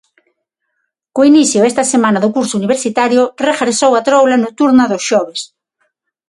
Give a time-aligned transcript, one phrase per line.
[1.15, 5.41] Co inicio esta semana do curso universitario regresou a troula nocturna dos xoves.